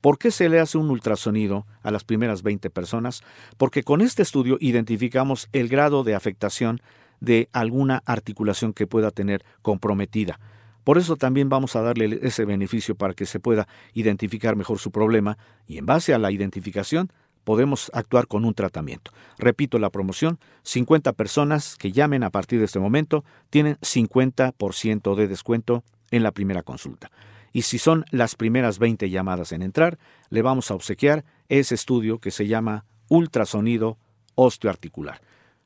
[0.00, 3.22] ¿Por qué se le hace un ultrasonido a las primeras 20 personas?
[3.56, 6.82] Porque con este estudio identificamos el grado de afectación
[7.20, 10.38] de alguna articulación que pueda tener comprometida.
[10.84, 14.90] Por eso también vamos a darle ese beneficio para que se pueda identificar mejor su
[14.90, 17.10] problema y en base a la identificación
[17.42, 19.12] podemos actuar con un tratamiento.
[19.38, 25.28] Repito la promoción, 50 personas que llamen a partir de este momento tienen 50% de
[25.28, 27.10] descuento en la primera consulta.
[27.52, 32.18] Y si son las primeras 20 llamadas en entrar, le vamos a obsequiar ese estudio
[32.18, 33.98] que se llama ultrasonido
[34.34, 35.20] osteoarticular.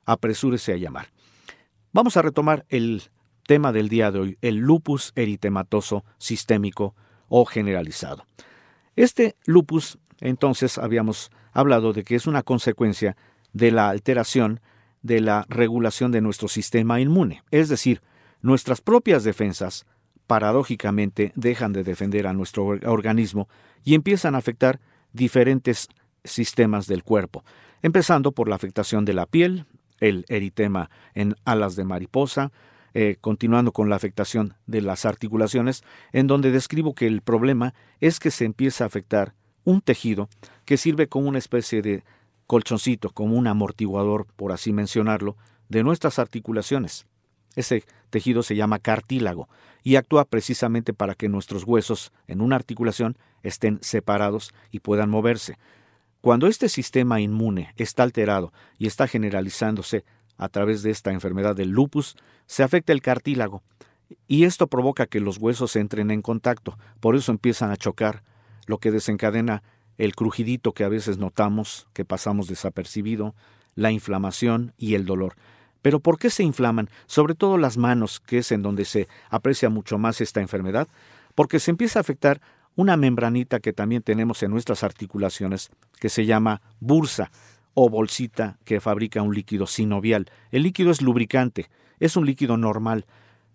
[0.05, 1.09] Apresúrese a llamar.
[1.93, 3.05] Vamos a retomar el
[3.49, 6.95] tema del día de hoy, el lupus eritematoso sistémico
[7.29, 8.27] o generalizado.
[8.95, 13.17] Este lupus, entonces, habíamos hablado de que es una consecuencia
[13.55, 14.61] de la alteración
[15.01, 18.03] de la regulación de nuestro sistema inmune, es decir,
[18.43, 19.87] nuestras propias defensas,
[20.27, 23.49] paradójicamente, dejan de defender a nuestro organismo
[23.83, 24.79] y empiezan a afectar
[25.15, 25.89] diferentes
[26.23, 27.45] sistemas del cuerpo,
[27.81, 29.65] empezando por la afectación de la piel,
[30.01, 32.53] el eritema en alas de mariposa,
[33.01, 38.19] eh, continuando con la afectación de las articulaciones, en donde describo que el problema es
[38.19, 40.29] que se empieza a afectar un tejido
[40.65, 42.03] que sirve como una especie de
[42.49, 45.37] colchoncito, como un amortiguador, por así mencionarlo,
[45.69, 47.07] de nuestras articulaciones.
[47.55, 49.49] Ese tejido se llama cartílago
[49.85, 55.57] y actúa precisamente para que nuestros huesos en una articulación estén separados y puedan moverse.
[56.21, 60.05] Cuando este sistema inmune está alterado y está generalizándose
[60.39, 63.63] a través de esta enfermedad del lupus, se afecta el cartílago
[64.27, 68.23] y esto provoca que los huesos entren en contacto, por eso empiezan a chocar,
[68.67, 69.63] lo que desencadena
[69.99, 73.35] el crujidito que a veces notamos, que pasamos desapercibido,
[73.75, 75.35] la inflamación y el dolor.
[75.83, 76.89] Pero ¿por qué se inflaman?
[77.07, 80.89] Sobre todo las manos, que es en donde se aprecia mucho más esta enfermedad,
[81.35, 82.41] porque se empieza a afectar
[82.77, 85.71] una membranita que también tenemos en nuestras articulaciones,
[86.01, 87.31] que se llama bursa
[87.81, 90.27] o bolsita que fabrica un líquido sinovial.
[90.51, 91.67] El líquido es lubricante,
[92.01, 93.07] es un líquido normal,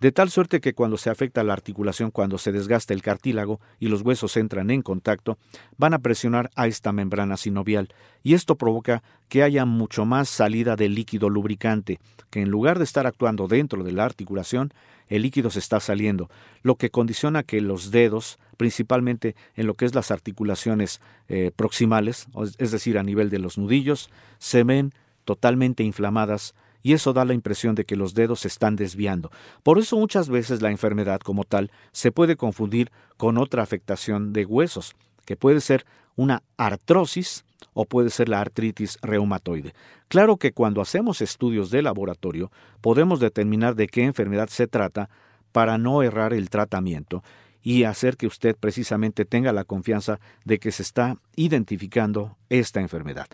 [0.04, 3.88] de tal suerte que cuando se afecta la articulación, cuando se desgasta el cartílago y
[3.88, 5.38] los huesos entran en contacto,
[5.78, 7.88] van a presionar a esta membrana sinovial,
[8.22, 12.84] y esto provoca que haya mucho más salida de líquido lubricante, que en lugar de
[12.84, 14.74] estar actuando dentro de la articulación,
[15.08, 16.30] el líquido se está saliendo,
[16.64, 22.28] lo que condiciona que los dedos, principalmente en lo que es las articulaciones eh, proximales,
[22.58, 24.92] es decir, a nivel de los nudillos, se ven
[25.24, 29.32] totalmente inflamadas y eso da la impresión de que los dedos se están desviando.
[29.64, 34.46] Por eso muchas veces la enfermedad como tal se puede confundir con otra afectación de
[34.46, 34.94] huesos,
[35.26, 39.74] que puede ser una artrosis o puede ser la artritis reumatoide.
[40.10, 45.10] Claro que cuando hacemos estudios de laboratorio podemos determinar de qué enfermedad se trata
[45.52, 47.24] para no errar el tratamiento
[47.64, 53.28] y hacer que usted precisamente tenga la confianza de que se está identificando esta enfermedad.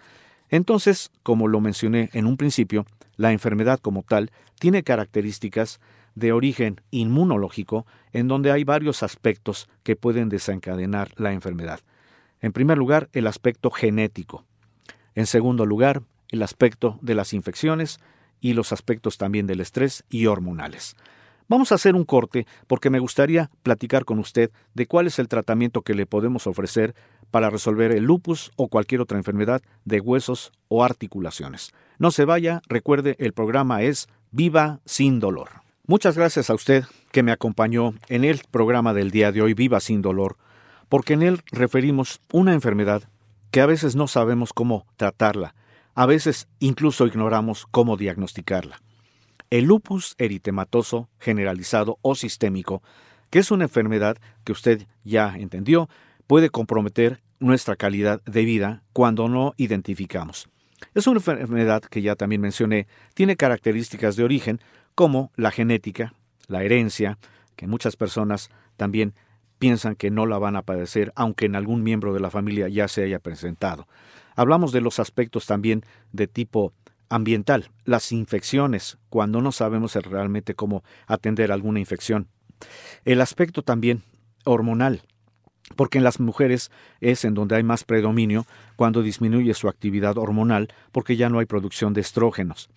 [0.49, 2.85] Entonces, como lo mencioné en un principio,
[3.15, 5.79] la enfermedad como tal tiene características
[6.15, 11.79] de origen inmunológico en donde hay varios aspectos que pueden desencadenar la enfermedad.
[12.41, 14.45] En primer lugar, el aspecto genético.
[15.15, 17.99] En segundo lugar, el aspecto de las infecciones
[18.41, 20.95] y los aspectos también del estrés y hormonales.
[21.49, 25.27] Vamos a hacer un corte porque me gustaría platicar con usted de cuál es el
[25.27, 26.93] tratamiento que le podemos ofrecer
[27.31, 31.73] para resolver el lupus o cualquier otra enfermedad de huesos o articulaciones.
[31.97, 35.49] No se vaya, recuerde, el programa es Viva sin dolor.
[35.87, 39.79] Muchas gracias a usted que me acompañó en el programa del día de hoy Viva
[39.79, 40.37] sin dolor,
[40.87, 43.09] porque en él referimos una enfermedad
[43.49, 45.55] que a veces no sabemos cómo tratarla,
[45.95, 48.79] a veces incluso ignoramos cómo diagnosticarla.
[49.49, 52.83] El lupus eritematoso generalizado o sistémico,
[53.31, 55.89] que es una enfermedad que usted ya entendió,
[56.27, 60.49] puede comprometer nuestra calidad de vida cuando no identificamos.
[60.93, 64.59] Es una enfermedad que ya también mencioné, tiene características de origen
[64.93, 66.13] como la genética,
[66.47, 67.17] la herencia,
[67.55, 69.15] que muchas personas también
[69.57, 72.87] piensan que no la van a padecer, aunque en algún miembro de la familia ya
[72.87, 73.87] se haya presentado.
[74.35, 75.83] Hablamos de los aspectos también
[76.13, 76.71] de tipo
[77.09, 82.27] ambiental, las infecciones, cuando no sabemos realmente cómo atender alguna infección.
[83.05, 84.03] El aspecto también
[84.45, 85.03] hormonal,
[85.75, 88.45] porque en las mujeres es en donde hay más predominio
[88.75, 92.69] cuando disminuye su actividad hormonal porque ya no hay producción de estrógenos.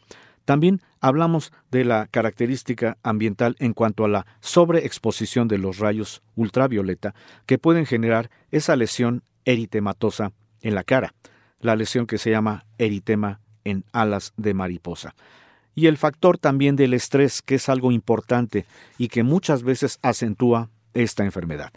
[0.45, 7.15] También hablamos de la característica ambiental en cuanto a la sobreexposición de los rayos ultravioleta
[7.47, 11.15] que pueden generar esa lesión eritematosa en la cara,
[11.61, 15.15] la lesión que se llama eritema en alas de mariposa.
[15.75, 18.67] Y el factor también del estrés, que es algo importante
[18.99, 21.73] y que muchas veces acentúa esta enfermedad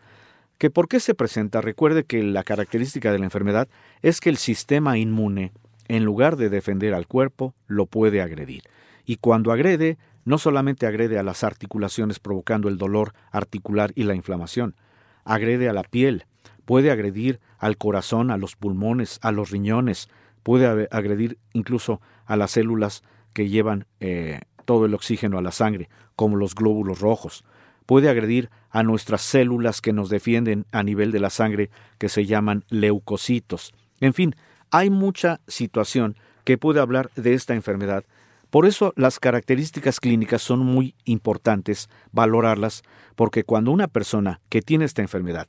[0.58, 3.68] que por qué se presenta, recuerde que la característica de la enfermedad
[4.02, 5.52] es que el sistema inmune,
[5.88, 8.64] en lugar de defender al cuerpo, lo puede agredir.
[9.06, 14.16] Y cuando agrede, no solamente agrede a las articulaciones provocando el dolor articular y la
[14.16, 14.76] inflamación,
[15.24, 16.26] agrede a la piel,
[16.66, 20.10] puede agredir al corazón, a los pulmones, a los riñones,
[20.46, 23.02] puede agredir incluso a las células
[23.34, 27.44] que llevan eh, todo el oxígeno a la sangre, como los glóbulos rojos
[27.86, 32.26] puede agredir a nuestras células que nos defienden a nivel de la sangre, que se
[32.26, 33.74] llaman leucocitos.
[34.00, 34.36] En fin,
[34.72, 38.04] hay mucha situación que puede hablar de esta enfermedad.
[38.50, 42.84] Por eso las características clínicas son muy importantes valorarlas,
[43.16, 45.48] porque cuando una persona que tiene esta enfermedad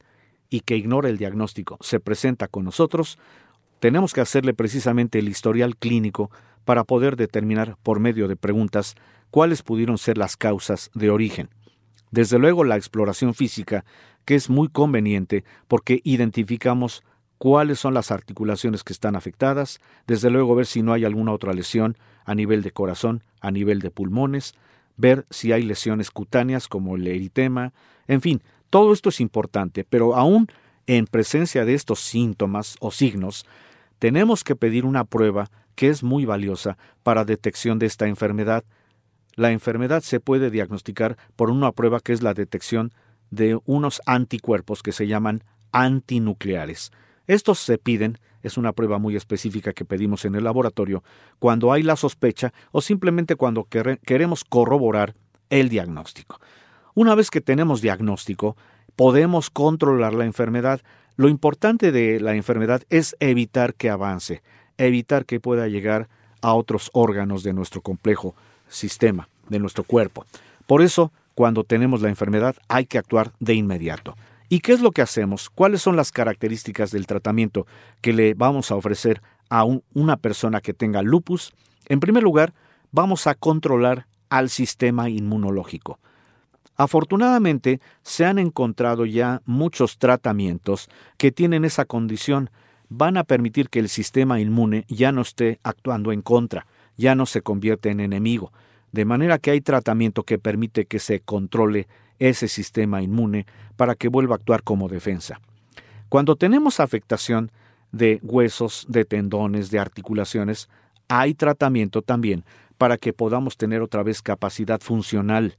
[0.48, 3.18] y que ignora el diagnóstico se presenta con nosotros,
[3.80, 6.30] tenemos que hacerle precisamente el historial clínico
[6.64, 8.94] para poder determinar por medio de preguntas
[9.30, 11.48] cuáles pudieron ser las causas de origen.
[12.10, 13.84] Desde luego la exploración física,
[14.24, 17.02] que es muy conveniente porque identificamos
[17.38, 21.52] cuáles son las articulaciones que están afectadas, desde luego ver si no hay alguna otra
[21.52, 24.54] lesión a nivel de corazón, a nivel de pulmones,
[24.96, 27.72] ver si hay lesiones cutáneas como el eritema,
[28.08, 30.48] en fin, todo esto es importante, pero aún
[30.86, 33.46] en presencia de estos síntomas o signos,
[34.06, 38.62] tenemos que pedir una prueba que es muy valiosa para detección de esta enfermedad,
[39.34, 42.92] la enfermedad se puede diagnosticar por una prueba que es la detección
[43.32, 45.42] de unos anticuerpos que se llaman
[45.72, 46.92] antinucleares.
[47.26, 51.02] Estos se piden, es una prueba muy específica que pedimos en el laboratorio,
[51.40, 55.16] cuando hay la sospecha o simplemente cuando queremos corroborar
[55.50, 56.38] el diagnóstico.
[56.94, 58.56] Una vez que tenemos diagnóstico,
[58.96, 60.80] podemos controlar la enfermedad.
[61.16, 64.42] Lo importante de la enfermedad es evitar que avance,
[64.78, 66.08] evitar que pueda llegar
[66.42, 68.34] a otros órganos de nuestro complejo
[68.68, 70.24] sistema, de nuestro cuerpo.
[70.66, 74.16] Por eso, cuando tenemos la enfermedad, hay que actuar de inmediato.
[74.48, 75.50] ¿Y qué es lo que hacemos?
[75.50, 77.66] ¿Cuáles son las características del tratamiento
[78.00, 81.52] que le vamos a ofrecer a una persona que tenga lupus?
[81.88, 82.54] En primer lugar,
[82.92, 85.98] vamos a controlar al sistema inmunológico.
[86.76, 92.50] Afortunadamente, se han encontrado ya muchos tratamientos que tienen esa condición.
[92.88, 97.26] Van a permitir que el sistema inmune ya no esté actuando en contra, ya no
[97.26, 98.52] se convierte en enemigo.
[98.92, 104.08] De manera que hay tratamiento que permite que se controle ese sistema inmune para que
[104.08, 105.40] vuelva a actuar como defensa.
[106.08, 107.50] Cuando tenemos afectación
[107.92, 110.68] de huesos, de tendones, de articulaciones,
[111.08, 112.44] hay tratamiento también
[112.78, 115.56] para que podamos tener otra vez capacidad funcional.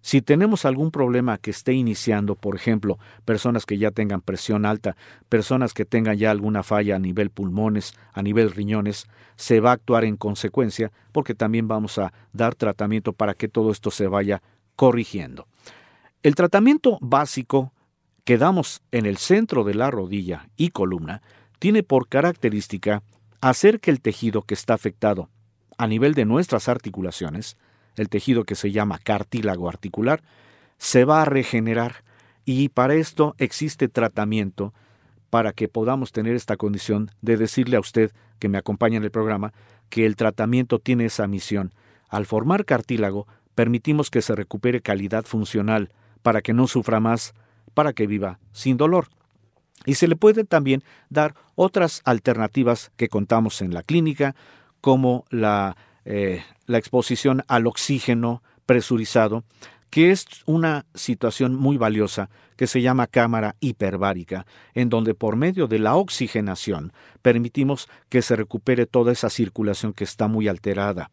[0.00, 4.96] Si tenemos algún problema que esté iniciando, por ejemplo, personas que ya tengan presión alta,
[5.28, 9.06] personas que tengan ya alguna falla a nivel pulmones, a nivel riñones,
[9.36, 13.70] se va a actuar en consecuencia porque también vamos a dar tratamiento para que todo
[13.70, 14.42] esto se vaya
[14.76, 15.46] corrigiendo.
[16.22, 17.72] El tratamiento básico
[18.24, 21.22] que damos en el centro de la rodilla y columna
[21.58, 23.02] tiene por característica
[23.40, 25.28] hacer que el tejido que está afectado
[25.76, 27.56] a nivel de nuestras articulaciones,
[27.98, 30.22] el tejido que se llama cartílago articular,
[30.78, 32.04] se va a regenerar
[32.44, 34.72] y para esto existe tratamiento
[35.30, 39.10] para que podamos tener esta condición de decirle a usted que me acompaña en el
[39.10, 39.52] programa
[39.90, 41.72] que el tratamiento tiene esa misión.
[42.08, 45.90] Al formar cartílago, permitimos que se recupere calidad funcional,
[46.22, 47.34] para que no sufra más,
[47.74, 49.08] para que viva sin dolor.
[49.84, 54.34] Y se le puede también dar otras alternativas que contamos en la clínica,
[54.80, 55.76] como la,
[56.10, 59.44] eh, la exposición al oxígeno presurizado,
[59.90, 65.66] que es una situación muy valiosa que se llama cámara hiperbárica, en donde por medio
[65.66, 71.10] de la oxigenación permitimos que se recupere toda esa circulación que está muy alterada.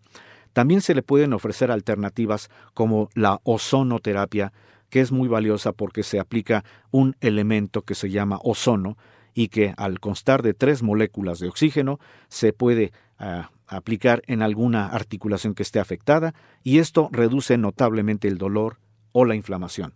[0.54, 4.54] También se le pueden ofrecer alternativas como la ozonoterapia,
[4.90, 8.98] que es muy valiosa porque se aplica un elemento que se llama ozono
[9.34, 14.88] y que al constar de tres moléculas de oxígeno se puede ah, aplicar en alguna
[14.88, 18.78] articulación que esté afectada y esto reduce notablemente el dolor
[19.12, 19.94] o la inflamación.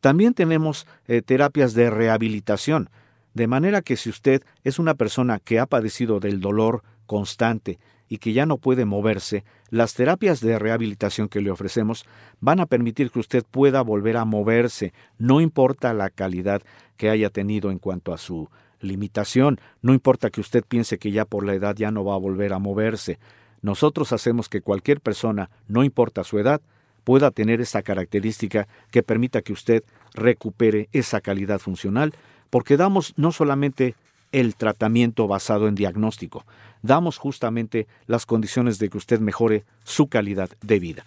[0.00, 2.90] También tenemos eh, terapias de rehabilitación,
[3.34, 8.18] de manera que si usted es una persona que ha padecido del dolor constante y
[8.18, 12.06] que ya no puede moverse, las terapias de rehabilitación que le ofrecemos
[12.40, 16.62] van a permitir que usted pueda volver a moverse, no importa la calidad
[16.96, 18.48] que haya tenido en cuanto a su
[18.80, 22.18] limitación, no importa que usted piense que ya por la edad ya no va a
[22.18, 23.18] volver a moverse.
[23.62, 26.60] Nosotros hacemos que cualquier persona, no importa su edad,
[27.04, 29.84] pueda tener esa característica que permita que usted
[30.14, 32.12] recupere esa calidad funcional,
[32.50, 33.94] porque damos no solamente
[34.32, 36.44] el tratamiento basado en diagnóstico,
[36.82, 41.04] damos justamente las condiciones de que usted mejore su calidad de vida.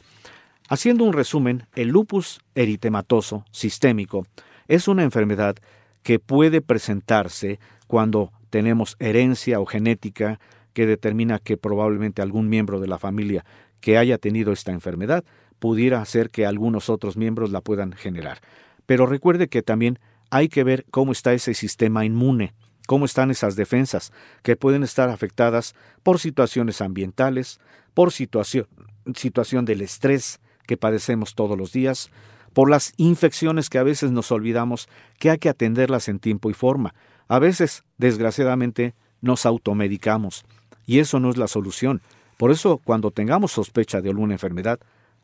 [0.70, 4.26] Haciendo un resumen, el lupus eritematoso sistémico
[4.68, 5.56] es una enfermedad
[6.04, 10.40] que puede presentarse cuando tenemos herencia o genética
[10.74, 13.46] que determina que probablemente algún miembro de la familia
[13.80, 15.24] que haya tenido esta enfermedad
[15.60, 18.40] pudiera hacer que algunos otros miembros la puedan generar.
[18.86, 20.00] Pero recuerde que también
[20.32, 22.54] hay que ver cómo está ese sistema inmune
[22.90, 27.60] cómo están esas defensas, que pueden estar afectadas por situaciones ambientales,
[27.94, 28.66] por situación,
[29.14, 32.10] situación del estrés que padecemos todos los días,
[32.54, 36.54] por las infecciones que a veces nos olvidamos que hay que atenderlas en tiempo y
[36.54, 36.94] forma.
[37.28, 40.46] A veces, desgraciadamente, nos automedicamos,
[40.86, 42.02] y eso no es la solución.
[42.38, 44.80] Por eso, cuando tengamos sospecha de alguna enfermedad,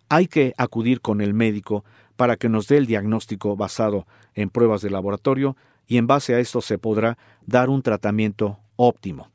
[0.10, 1.84] hay que acudir con el médico
[2.16, 5.56] para que nos dé el diagnóstico basado en pruebas de laboratorio
[5.88, 9.32] y en base a esto se podrá dar un tratamiento óptimo.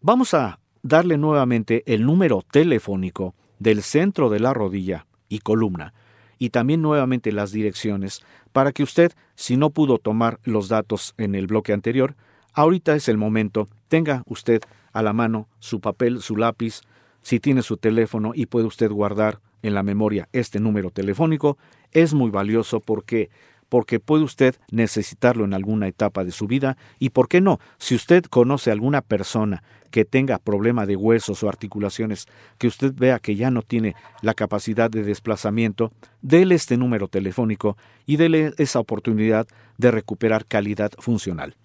[0.00, 5.94] Vamos a darle nuevamente el número telefónico del centro de la rodilla y columna
[6.42, 8.20] y también nuevamente las direcciones
[8.52, 12.16] para que usted, si no pudo tomar los datos en el bloque anterior,
[12.52, 14.60] ahorita es el momento, tenga usted
[14.92, 16.80] a la mano su papel, su lápiz,
[17.20, 21.58] si tiene su teléfono y puede usted guardar en la memoria este número telefónico,
[21.92, 23.30] es muy valioso porque
[23.72, 27.94] porque puede usted necesitarlo en alguna etapa de su vida y por qué no, si
[27.94, 32.26] usted conoce a alguna persona que tenga problema de huesos o articulaciones,
[32.58, 37.78] que usted vea que ya no tiene la capacidad de desplazamiento, déle este número telefónico
[38.04, 39.46] y déle esa oportunidad
[39.78, 41.56] de recuperar calidad funcional.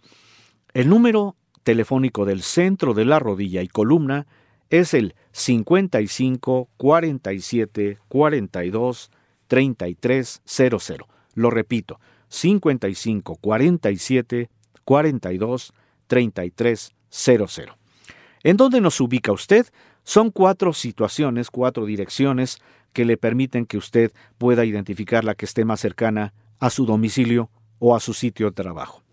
[0.73, 4.27] El número telefónico del centro de la rodilla y columna
[4.69, 9.11] es el 55 47 42
[9.49, 11.16] 33 00.
[11.37, 14.49] Lo repito, 55 47
[14.83, 15.73] 42
[16.07, 17.77] 33 00.
[18.41, 19.67] ¿En dónde nos ubica usted?
[20.03, 22.57] Son cuatro situaciones, cuatro direcciones
[22.91, 27.51] que le permiten que usted pueda identificar la que esté más cercana a su domicilio
[27.77, 29.03] o a su sitio de trabajo.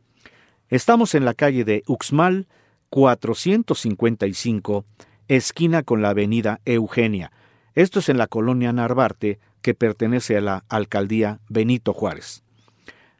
[0.70, 2.48] Estamos en la calle de Uxmal
[2.88, 4.86] 455,
[5.28, 7.32] esquina con la avenida Eugenia.
[7.74, 12.42] Esto es en la colonia Narvarte, que pertenece a la alcaldía Benito Juárez.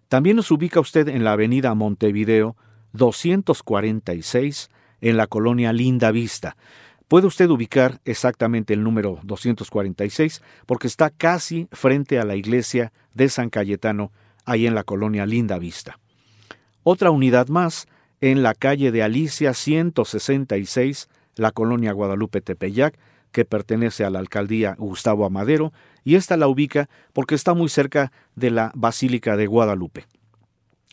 [0.09, 2.55] También nos ubica usted en la avenida Montevideo
[2.93, 4.69] 246,
[5.01, 6.59] en la colonia Linda Vista.
[7.09, 13.31] Puede usted ubicar exactamente el número 246 porque está casi frente a la iglesia de
[13.31, 14.13] San Cayetano,
[14.45, 15.99] ahí en la colonia Linda Vista.
[16.83, 17.89] Otra unidad más
[18.21, 22.99] en la calle de Alicia 166, la colonia Guadalupe Tepeyac,
[23.33, 25.73] que pertenece a la alcaldía Gustavo Amadero,
[26.05, 30.07] y esta la ubica porque está muy cerca de la Basílica de Guadalupe.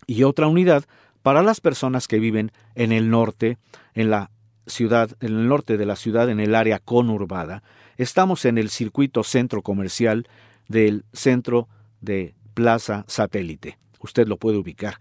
[0.07, 0.85] Y otra unidad
[1.21, 3.57] para las personas que viven en el norte,
[3.93, 4.31] en la
[4.65, 7.61] ciudad, en el norte de la ciudad, en el área conurbada.
[7.97, 10.27] Estamos en el circuito centro comercial
[10.67, 11.67] del centro
[11.99, 13.77] de Plaza Satélite.
[13.99, 14.95] Usted lo puede ubicar.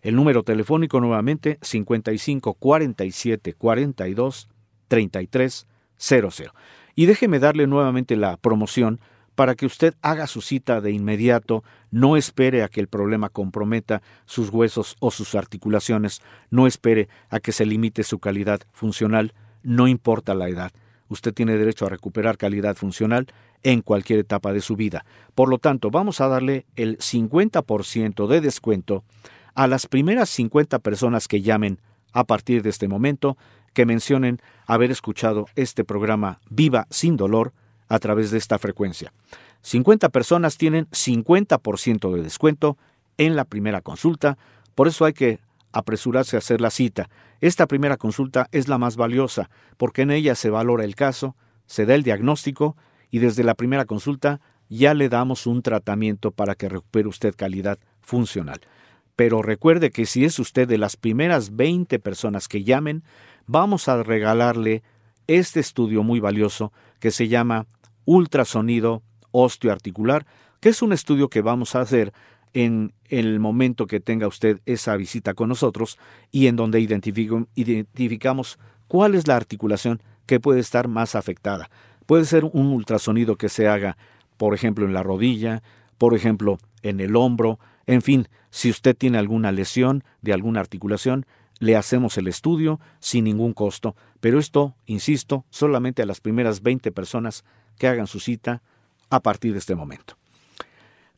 [0.00, 4.48] El número telefónico nuevamente 55 47 42
[4.88, 6.30] 33 00.
[6.94, 9.00] Y déjeme darle nuevamente la promoción
[9.34, 14.02] para que usted haga su cita de inmediato, no espere a que el problema comprometa
[14.26, 19.88] sus huesos o sus articulaciones, no espere a que se limite su calidad funcional, no
[19.88, 20.72] importa la edad.
[21.08, 23.26] Usted tiene derecho a recuperar calidad funcional
[23.62, 25.04] en cualquier etapa de su vida.
[25.34, 29.04] Por lo tanto, vamos a darle el 50% de descuento
[29.54, 31.78] a las primeras 50 personas que llamen
[32.12, 33.36] a partir de este momento,
[33.72, 37.52] que mencionen haber escuchado este programa Viva sin dolor
[37.92, 39.12] a través de esta frecuencia.
[39.60, 42.78] 50 personas tienen 50% de descuento
[43.18, 44.38] en la primera consulta,
[44.74, 45.40] por eso hay que
[45.72, 47.10] apresurarse a hacer la cita.
[47.42, 51.36] Esta primera consulta es la más valiosa, porque en ella se valora el caso,
[51.66, 52.78] se da el diagnóstico
[53.10, 54.40] y desde la primera consulta
[54.70, 58.62] ya le damos un tratamiento para que recupere usted calidad funcional.
[59.16, 63.04] Pero recuerde que si es usted de las primeras 20 personas que llamen,
[63.46, 64.82] vamos a regalarle
[65.26, 67.66] este estudio muy valioso que se llama
[68.04, 70.26] ultrasonido osteoarticular,
[70.60, 72.12] que es un estudio que vamos a hacer
[72.54, 75.98] en el momento que tenga usted esa visita con nosotros
[76.30, 81.70] y en donde identificamos cuál es la articulación que puede estar más afectada.
[82.06, 83.96] Puede ser un ultrasonido que se haga,
[84.36, 85.62] por ejemplo, en la rodilla,
[85.98, 91.26] por ejemplo, en el hombro, en fin, si usted tiene alguna lesión de alguna articulación,
[91.62, 96.90] le hacemos el estudio sin ningún costo, pero esto, insisto, solamente a las primeras 20
[96.90, 97.44] personas
[97.78, 98.62] que hagan su cita
[99.10, 100.16] a partir de este momento.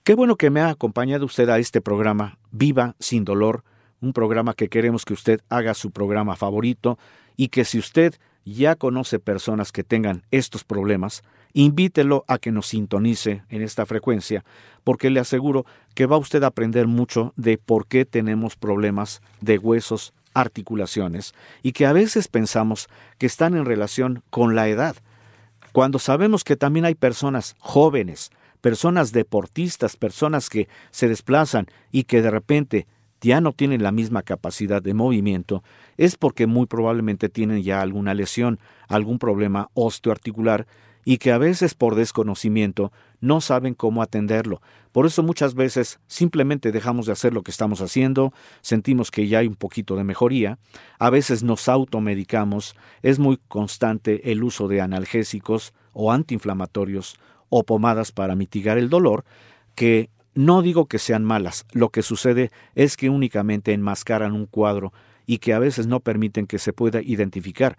[0.03, 3.65] Qué bueno que me ha acompañado usted a este programa Viva sin dolor,
[4.03, 6.99] un programa que queremos que usted haga su programa favorito
[7.39, 8.15] y que si usted
[8.45, 11.23] ya conoce personas que tengan estos problemas,
[11.55, 14.45] invítelo a que nos sintonice en esta frecuencia,
[14.83, 15.65] porque le aseguro
[15.95, 21.73] que va usted a aprender mucho de por qué tenemos problemas de huesos articulaciones y
[21.73, 24.97] que a veces pensamos que están en relación con la edad,
[25.73, 28.31] cuando sabemos que también hay personas jóvenes,
[28.61, 32.87] personas deportistas, personas que se desplazan y que de repente
[33.21, 35.63] ya no tienen la misma capacidad de movimiento,
[35.97, 40.67] es porque muy probablemente tienen ya alguna lesión, algún problema osteoarticular
[41.05, 42.93] y que a veces por desconocimiento
[43.25, 44.61] no saben cómo atenderlo.
[44.93, 49.39] Por eso muchas veces simplemente dejamos de hacer lo que estamos haciendo, sentimos que ya
[49.39, 50.59] hay un poquito de mejoría,
[50.99, 57.17] a veces nos automedicamos, es muy constante el uso de analgésicos o antiinflamatorios
[57.49, 59.25] o pomadas para mitigar el dolor,
[59.75, 64.93] que no digo que sean malas, lo que sucede es que únicamente enmascaran un cuadro
[65.27, 67.79] y que a veces no permiten que se pueda identificar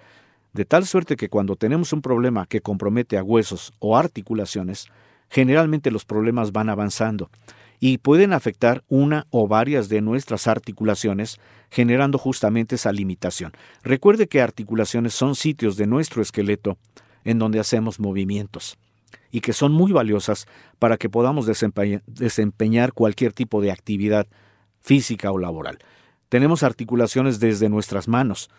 [0.53, 4.87] de tal suerte que cuando tenemos un problema que compromete a huesos o articulaciones,
[5.35, 7.29] generalmente los problemas van avanzando
[7.81, 13.51] y pueden afectar una o varias de nuestras articulaciones, generando justamente esa limitación.
[13.83, 16.77] Recuerde que articulaciones son sitios de nuestro esqueleto
[17.25, 18.77] en donde hacemos movimientos
[19.29, 20.47] y que son muy valiosas
[20.79, 24.27] para que podamos desempeñar cualquier tipo de actividad
[24.79, 25.79] física o laboral.
[26.29, 28.49] Tenemos articulaciones desde nuestras manos,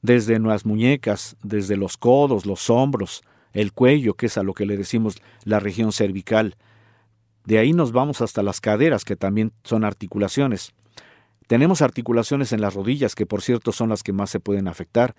[0.00, 3.24] desde nuestras muñecas, desde los codos, los hombros,
[3.54, 6.56] el cuello, que es a lo que le decimos la región cervical.
[7.44, 10.74] De ahí nos vamos hasta las caderas, que también son articulaciones.
[11.46, 15.14] Tenemos articulaciones en las rodillas, que por cierto son las que más se pueden afectar,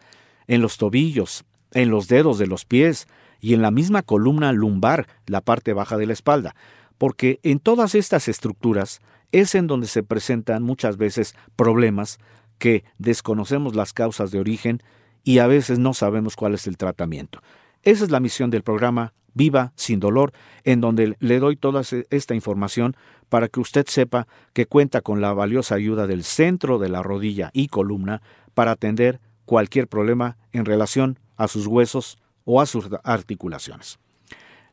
[0.47, 3.07] en los tobillos, en los dedos de los pies
[3.39, 6.55] y en la misma columna lumbar, la parte baja de la espalda,
[6.97, 12.19] porque en todas estas estructuras es en donde se presentan muchas veces problemas
[12.57, 14.81] que desconocemos las causas de origen
[15.23, 17.41] y a veces no sabemos cuál es el tratamiento.
[17.86, 20.31] Esa es la misión del programa Viva sin dolor,
[20.63, 22.95] en donde le doy toda esta información
[23.29, 27.51] para que usted sepa que cuenta con la valiosa ayuda del centro de la rodilla
[27.53, 28.23] y columna
[28.55, 33.99] para atender cualquier problema en relación a sus huesos o a sus articulaciones.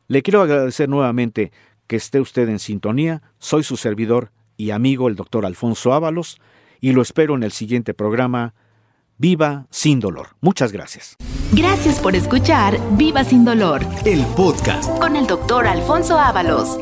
[0.07, 1.51] Le quiero agradecer nuevamente
[1.85, 3.21] que esté usted en sintonía.
[3.37, 6.39] Soy su servidor y amigo el doctor Alfonso Ábalos
[6.81, 8.55] y lo espero en el siguiente programa
[9.23, 10.35] Viva sin dolor.
[10.41, 11.15] Muchas gracias.
[11.53, 14.89] Gracias por escuchar Viva sin dolor El podcast.
[14.99, 16.77] con el doctor Alfonso Ábalos.